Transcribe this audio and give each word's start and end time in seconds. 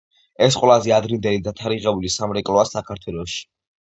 ეს 0.43 0.55
ყველაზე 0.59 0.93
ადრინდელი 0.95 1.41
დათარიღებული 1.47 2.11
სამრეკლოა 2.13 2.65
საქართველოში. 2.71 3.45